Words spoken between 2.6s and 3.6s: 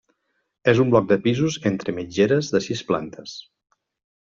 sis plantes.